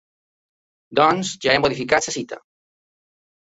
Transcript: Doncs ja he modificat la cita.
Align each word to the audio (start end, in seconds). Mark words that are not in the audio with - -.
Doncs 1.01 1.35
ja 1.47 1.53
he 1.53 1.61
modificat 1.67 2.11
la 2.11 2.17
cita. 2.19 2.43